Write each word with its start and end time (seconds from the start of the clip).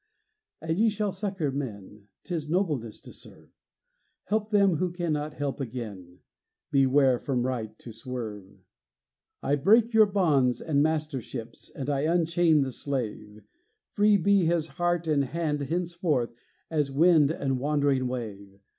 And 0.61 0.79
ye 0.79 0.89
shall 0.89 1.11
succor 1.11 1.51
men; 1.51 2.07
'Tis 2.23 2.49
nobleness 2.49 2.99
to 3.01 3.13
serve; 3.13 3.49
Help 4.23 4.49
them 4.49 4.77
who 4.77 4.91
cannot 4.91 5.35
help 5.35 5.59
again: 5.59 6.21
Beware 6.71 7.19
from 7.19 7.45
right 7.45 7.77
to 7.77 7.93
swerve. 7.93 8.65
I 9.43 9.55
break 9.57 9.93
your 9.93 10.07
bonds 10.07 10.59
and 10.59 10.81
masterships, 10.83 11.69
And 11.75 11.87
I 11.87 11.99
unchain 12.11 12.61
the 12.61 12.71
slave: 12.71 13.43
Free 13.91 14.17
be 14.17 14.43
his 14.45 14.69
heart 14.69 15.05
and 15.05 15.23
hand 15.23 15.59
henceforth 15.61 16.33
As 16.71 16.89
wind 16.89 17.29
and 17.29 17.59
wandering 17.59 18.07
wave. 18.07 18.59